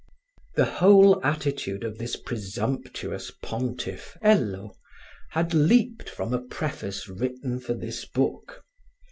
The 0.55 0.65
whole 0.65 1.23
attitude 1.23 1.83
of 1.83 1.99
this 1.99 2.15
presumptuous 2.15 3.29
pontiff, 3.43 4.17
Hello, 4.23 4.75
had 5.29 5.53
leaped 5.53 6.09
from 6.09 6.33
a 6.33 6.41
preface 6.41 7.07
written 7.07 7.59
for 7.59 7.75
this 7.75 8.03
book. 8.03 8.65